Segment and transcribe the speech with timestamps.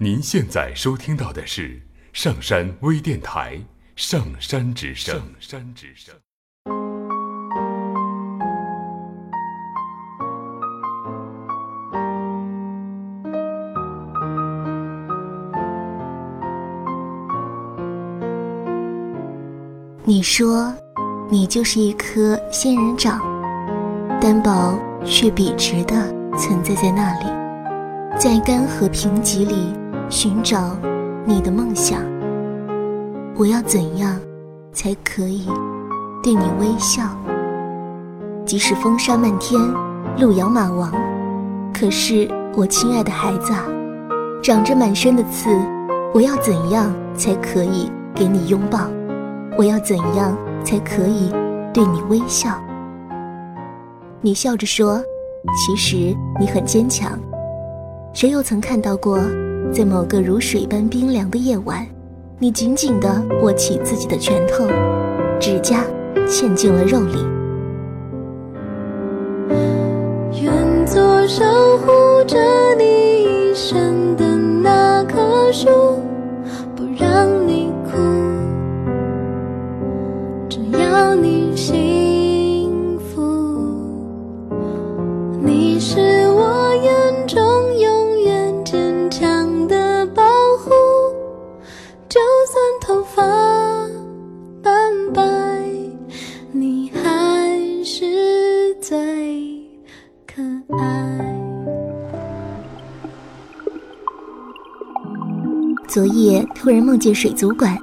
[0.00, 3.56] 您现在收听到的是上山微电台
[3.96, 5.12] 《上山之声》。
[5.18, 6.14] 上山之声。
[20.04, 20.72] 你说，
[21.28, 23.18] 你就是一颗仙人掌，
[24.20, 26.08] 单薄却笔直的
[26.38, 27.24] 存在在那里，
[28.16, 29.74] 在干涸贫瘠里
[30.08, 30.76] 寻找
[31.24, 32.00] 你的梦想。
[33.36, 34.18] 我要怎样
[34.72, 35.48] 才可以
[36.22, 37.02] 对你微笑？
[38.44, 39.60] 即使风沙漫天，
[40.18, 40.90] 路遥马亡，
[41.72, 43.64] 可是我亲爱的孩子啊，
[44.42, 45.50] 长着满身的刺，
[46.14, 48.88] 我要怎样才可以给你拥抱？
[49.58, 51.30] 我要怎样才可以
[51.72, 52.58] 对你微笑？
[54.20, 55.00] 你笑着说
[55.54, 57.18] ：“其实你很坚强。”
[58.14, 59.18] 谁又曾看到过，
[59.72, 61.86] 在某个如水般冰凉的夜晚，
[62.38, 64.66] 你紧紧地握起自己的拳头，
[65.38, 65.84] 指甲
[66.26, 67.24] 嵌进了肉里。
[70.42, 71.44] 愿做守
[71.78, 72.36] 护着
[72.76, 74.24] 你一生的
[74.62, 75.68] 那棵树。
[76.74, 77.98] 不让你哭，
[80.48, 83.20] 只要你幸福。
[85.42, 86.17] 你是
[105.88, 107.74] 昨夜突然梦见水族馆，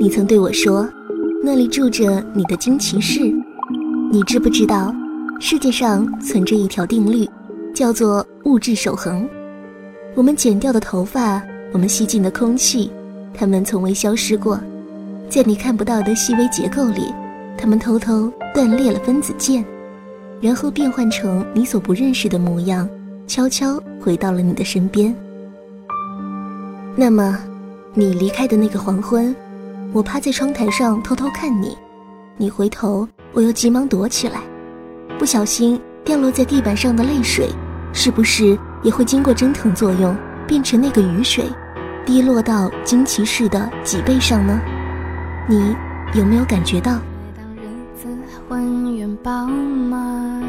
[0.00, 0.84] 你曾对我说，
[1.44, 3.32] 那里住着你的惊奇士。
[4.10, 4.92] 你知不知道，
[5.38, 7.24] 世界上存着一条定律，
[7.72, 9.28] 叫做物质守恒。
[10.16, 11.40] 我们剪掉的头发，
[11.72, 12.90] 我们吸进的空气，
[13.32, 14.58] 它们从未消失过，
[15.28, 17.14] 在你看不到的细微结构里，
[17.56, 19.64] 它们偷偷断裂了分子键，
[20.40, 22.88] 然后变换成你所不认识的模样，
[23.28, 25.14] 悄悄回到了你的身边。
[26.96, 27.36] 那么，
[27.92, 29.34] 你离开的那个黄昏，
[29.92, 31.76] 我趴在窗台上偷偷看你，
[32.36, 34.40] 你回头，我又急忙躲起来，
[35.18, 37.48] 不小心掉落在地板上的泪水，
[37.92, 40.16] 是不是也会经过蒸腾作用，
[40.46, 41.44] 变成那个雨水，
[42.06, 44.60] 滴落到惊奇士的脊背上呢？
[45.48, 45.74] 你
[46.14, 46.92] 有没有感觉到？
[47.36, 47.66] 当日
[48.00, 48.06] 子
[48.48, 50.44] 浑圆饱满，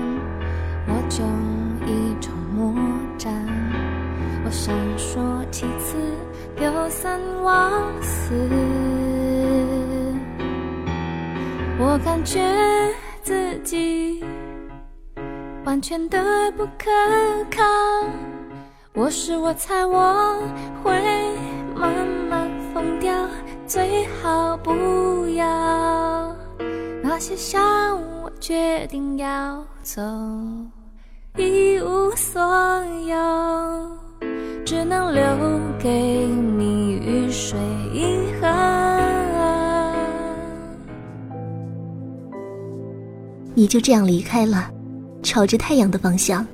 [6.66, 7.72] 有三忘
[8.02, 8.34] 四，
[11.78, 12.42] 我感觉
[13.22, 14.24] 自己
[15.64, 16.90] 完全的不可
[17.56, 17.64] 靠。
[18.96, 20.42] 我是我猜我
[20.84, 20.92] 会
[21.76, 23.14] 慢慢疯掉，
[23.68, 26.36] 最好不要。
[27.04, 30.02] 那些伤我决定要走，
[31.38, 32.42] 一无所
[33.06, 33.96] 有。
[34.66, 35.24] 只能留
[35.78, 36.25] 给
[43.58, 44.70] 你就这样离开了，
[45.24, 46.46] 朝着太阳的方向。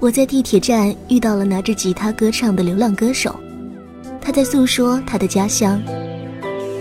[0.00, 3.38] 我在地铁站遇到了拿着吉他歌唱的流浪歌手，
[4.18, 5.78] 他在诉说他的家乡。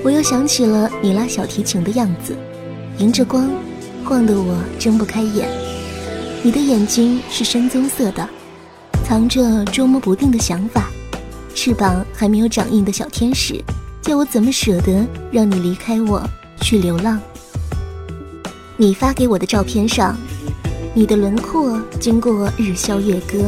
[0.02, 2.34] 我又想起了你拉小提琴的样子，
[3.00, 3.50] 迎着光，
[4.06, 5.50] 晃得我睁不开眼。
[6.42, 8.28] 你的眼睛是深棕色的。
[9.04, 10.90] 藏着捉摸不定的想法，
[11.54, 13.62] 翅膀还没有长硬的小天使，
[14.02, 16.22] 叫我怎么舍得让你离开我
[16.62, 17.20] 去流浪？
[18.80, 20.16] 你发给我的照片上，
[20.94, 23.44] 你的轮廓经过日消月割，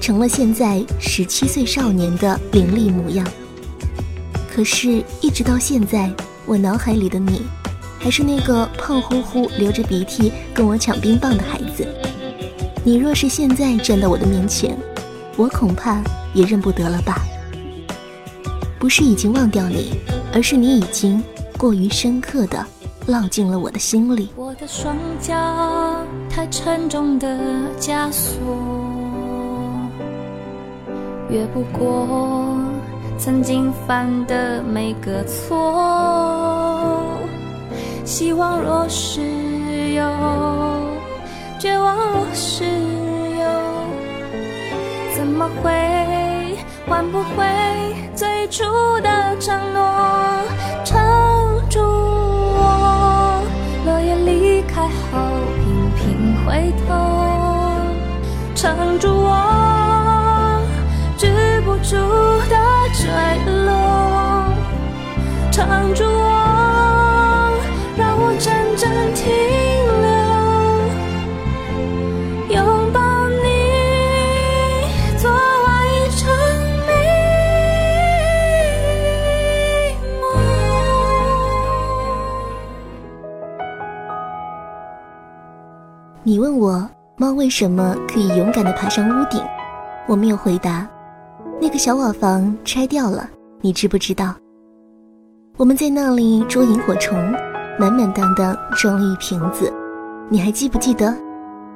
[0.00, 3.26] 成了现在十七岁少年的凌厉模样。
[4.50, 6.10] 可是，一直到现在，
[6.46, 7.42] 我脑海里的你，
[7.98, 11.86] 还是那个胖乎乎、流着鼻涕跟我抢冰棒的孩子。
[12.82, 14.74] 你若是现在站到我的面前，
[15.36, 16.02] 我恐怕
[16.32, 17.22] 也认不得了吧？
[18.78, 19.90] 不是已经忘掉你，
[20.32, 21.22] 而是你已经
[21.58, 22.64] 过于深刻的
[23.10, 24.28] 烙进了我的心里。
[24.36, 25.34] 我的双脚
[26.30, 27.26] 太沉重的
[27.80, 28.38] 枷锁，
[31.28, 32.56] 越不过
[33.18, 37.02] 曾经犯的每个错。
[38.04, 39.20] 希望若是
[39.94, 40.04] 有，
[41.58, 43.44] 绝望若是有。
[45.16, 46.56] 怎么会
[46.86, 47.44] 换不回
[48.14, 48.62] 最初
[49.02, 49.80] 的承诺？
[55.12, 55.18] 后
[55.56, 55.64] 频
[55.96, 56.90] 频回头。
[58.54, 60.60] 撑住我
[61.16, 61.26] 止
[61.62, 61.96] 不住
[62.50, 62.56] 的
[62.94, 63.02] 坠
[63.64, 63.70] 落。
[65.50, 66.29] 撑住我
[86.30, 89.42] 你问我猫为什么可以勇敢地爬上屋顶，
[90.06, 90.88] 我没有回答。
[91.60, 93.28] 那个小瓦房拆掉了，
[93.60, 94.32] 你知不知道？
[95.56, 97.18] 我们在那里捉萤火虫，
[97.80, 99.72] 满满当当装了一瓶子，
[100.28, 101.12] 你还记不记得？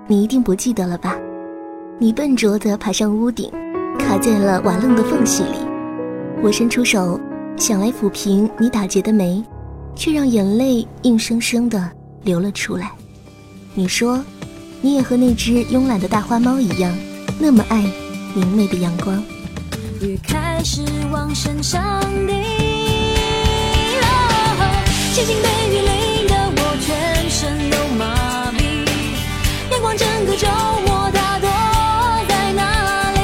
[0.06, 1.18] 你一定不记得了吧？
[1.98, 3.50] 你笨拙地爬上屋顶，
[3.98, 5.58] 卡在了瓦楞的缝隙里。
[6.44, 7.18] 我伸出手，
[7.56, 9.42] 想来抚平你打结的眉，
[9.96, 11.90] 却让眼泪硬生生地
[12.22, 12.92] 流了出来。
[13.76, 14.24] 你说，
[14.84, 16.94] 你也和那只慵懒的大花猫一样，
[17.38, 17.82] 那么爱
[18.34, 19.16] 明媚的阳光。
[20.02, 22.34] 雨开始往身上滴，
[25.14, 28.84] 轻轻被雨淋得我全身都麻痹，
[29.72, 30.46] 阳光整个周
[30.86, 31.48] 末它躲
[32.28, 33.18] 在哪里？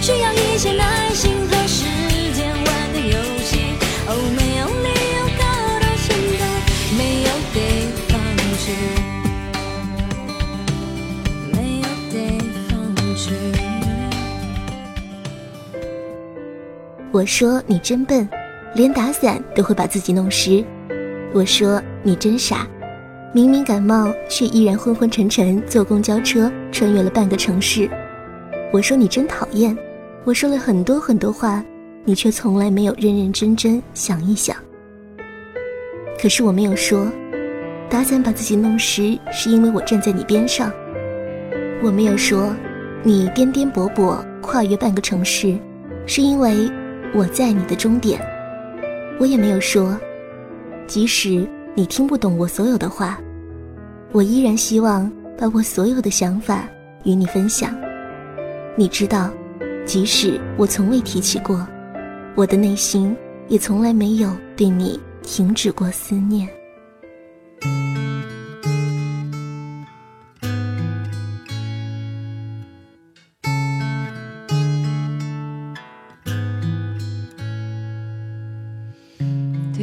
[0.00, 1.84] 需要一些耐心和时
[2.32, 2.64] 间玩
[2.94, 3.76] 的游戏。
[4.08, 5.44] 哦，没有理由搞
[5.78, 6.42] 到现在
[6.96, 7.60] 没有地
[8.08, 8.16] 方
[8.64, 8.72] 去，
[17.14, 18.28] 我说你真笨，
[18.74, 20.64] 连打伞都会把自己弄湿。
[21.32, 22.66] 我说你真傻，
[23.32, 27.88] 明明感冒却依然昏昏沉沉坐公交车穿越了半个城市。
[28.72, 29.78] 我说你真讨厌，
[30.24, 31.62] 我说了很多很多话，
[32.04, 34.56] 你却从来没有认认真真想一想。
[36.20, 37.06] 可是我没有说，
[37.88, 40.68] 打伞把自己弄湿是因为我站在你边上。
[41.80, 42.52] 我没有说，
[43.04, 45.56] 你颠颠簸簸跨越半个城市，
[46.08, 46.68] 是因为。
[47.16, 48.20] 我在你的终点，
[49.20, 49.96] 我也没有说，
[50.84, 53.20] 即使你听不懂我所有的话，
[54.10, 55.08] 我依然希望
[55.38, 56.68] 把我所有的想法
[57.04, 57.72] 与你分享。
[58.74, 59.30] 你知道，
[59.86, 61.64] 即使我从未提起过，
[62.34, 66.48] 我的内心也从来没有对你停止过思念。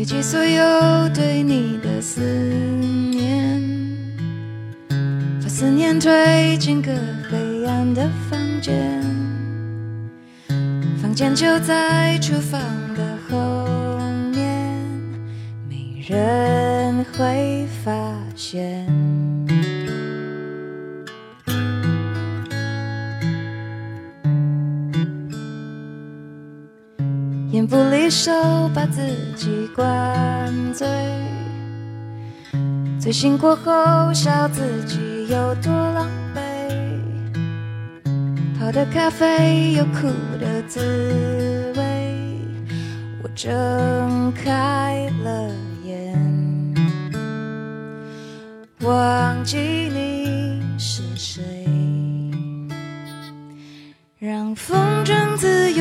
[0.02, 2.22] 堆积所有对你的思
[3.12, 3.62] 念，
[5.40, 6.92] 把思念推进个
[7.30, 9.00] 黑暗的房间，
[11.00, 12.60] 房间就在厨房
[12.96, 14.00] 的后
[14.32, 14.76] 面，
[15.70, 17.92] 没人会发
[18.36, 19.11] 现。
[27.72, 28.34] 不离手，
[28.76, 29.02] 把自
[29.38, 30.86] 己灌醉。
[33.00, 36.42] 醉醒过后，笑自己有多狼狈。
[38.60, 41.82] 泡的咖啡有苦的滋味。
[43.24, 45.50] 我睁开了
[45.86, 46.14] 眼，
[48.82, 51.42] 忘记你是谁。
[54.20, 55.81] 让风筝自由，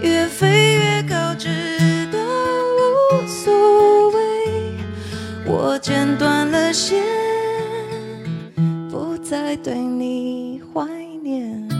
[0.00, 1.48] 越飞越高，直
[2.12, 4.74] 到无所谓。
[5.46, 7.02] 我剪断了线，
[8.90, 10.84] 不再对你怀
[11.22, 11.75] 念。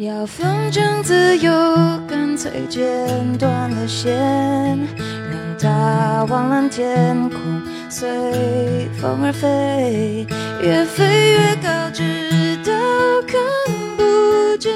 [0.00, 1.52] 要风筝自由，
[2.08, 2.80] 干脆剪
[3.36, 4.16] 断了线，
[4.96, 7.38] 让它往蓝天空，
[7.90, 10.26] 随风而飞，
[10.62, 12.72] 越飞越高，直到
[13.28, 13.38] 看
[13.98, 14.72] 不见，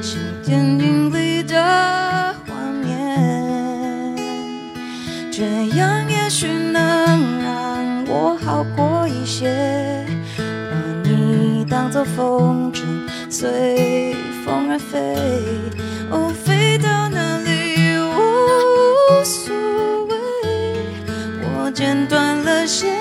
[0.00, 4.16] 像电影里的画面。
[5.30, 5.44] 这
[5.76, 10.05] 样也许能让我好过一些，
[11.96, 12.82] 作风筝。
[13.30, 14.98] 随风而飞，
[16.10, 18.18] 哦，飞到哪里我
[19.08, 20.14] 无所谓。
[21.40, 22.94] 我剪断了线，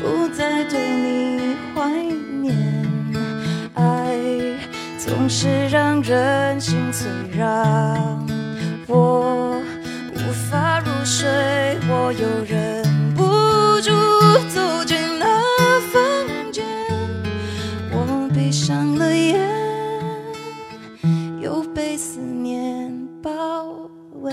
[0.00, 1.88] 不再对你怀
[2.40, 2.56] 念。
[3.74, 4.18] 爱
[4.98, 8.26] 总是让人心碎，让
[8.88, 9.62] 我
[10.12, 10.18] 无
[10.50, 10.86] 法入。
[11.04, 11.28] 睡。
[11.88, 12.81] 我有人。
[21.74, 23.88] 被思念包
[24.20, 24.32] 围。